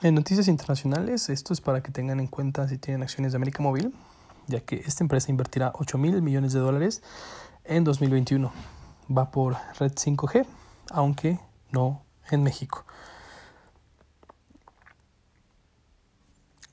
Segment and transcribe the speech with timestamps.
[0.00, 3.64] En noticias internacionales, esto es para que tengan en cuenta si tienen acciones de América
[3.64, 3.92] Móvil,
[4.46, 7.02] ya que esta empresa invertirá 8 mil millones de dólares
[7.64, 8.52] en 2021.
[9.10, 10.46] Va por red 5G,
[10.92, 11.40] aunque
[11.72, 12.84] no en México.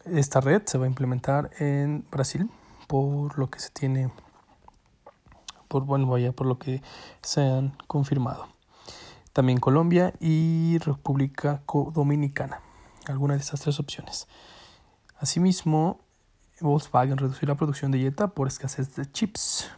[0.04, 2.52] Esta red se va a implementar en Brasil,
[2.86, 4.12] por lo que se tiene,
[5.68, 6.84] por bueno, vaya, por lo que
[7.24, 8.50] se han confirmado.
[9.34, 12.62] También Colombia y República Dominicana
[13.08, 14.28] alguna de estas tres opciones.
[15.18, 16.00] Asimismo,
[16.62, 19.70] Volkswagen reducirá la producción de Jetta por escasez de chips.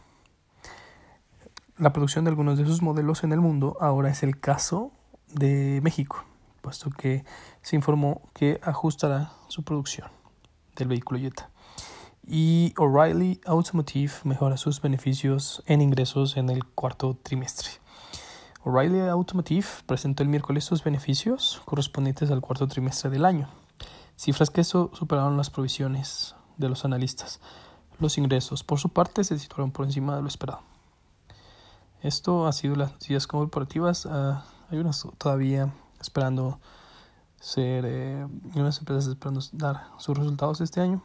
[1.76, 4.92] La producción de algunos de sus modelos en el mundo ahora es el caso
[5.32, 6.24] de México,
[6.60, 7.24] puesto que
[7.62, 10.08] se informó que ajustará su producción
[10.76, 11.50] del vehículo Jetta.
[12.26, 17.70] Y O'Reilly Automotive mejora sus beneficios en ingresos en el cuarto trimestre.
[18.68, 23.48] O'Reilly Automotive presentó el miércoles sus beneficios correspondientes al cuarto trimestre del año,
[24.14, 27.40] cifras que superaron las provisiones de los analistas.
[27.98, 30.60] Los ingresos, por su parte, se situaron por encima de lo esperado.
[32.02, 34.04] Esto ha sido las noticias corporativas.
[34.04, 36.60] Ah, hay unas todavía esperando
[37.40, 41.02] ser, eh, unas empresas esperando dar sus resultados este año.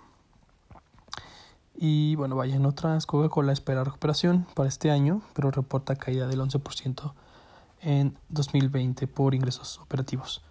[1.77, 6.41] Y bueno, vaya en otras, Coca-Cola espera recuperación para este año, pero reporta caída del
[6.41, 7.13] 11%
[7.83, 10.41] en 2020 por ingresos operativos.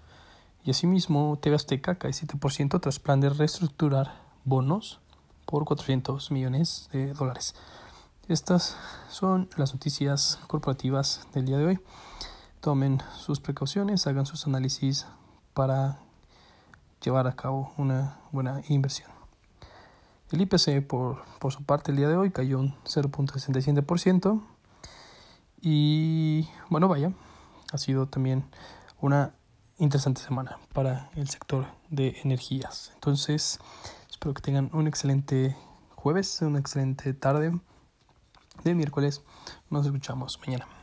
[0.64, 5.00] Y asimismo, TV Azteca cae 7% tras plan de reestructurar bonos
[5.44, 7.54] por 400 millones de dólares.
[8.28, 8.76] Estas
[9.08, 11.80] son las noticias corporativas del día de hoy.
[12.60, 15.06] Tomen sus precauciones, hagan sus análisis
[15.52, 15.98] para
[17.02, 19.10] llevar a cabo una buena inversión.
[20.30, 24.40] El IPC por, por su parte el día de hoy cayó un 0.67%
[25.62, 27.12] y bueno, vaya,
[27.72, 28.44] ha sido también
[29.00, 29.34] una
[29.78, 32.90] interesante semana para el sector de energías.
[32.94, 33.60] Entonces,
[34.10, 35.56] espero que tengan un excelente
[35.94, 37.58] jueves, una excelente tarde
[38.64, 39.22] de miércoles.
[39.70, 40.81] Nos escuchamos mañana.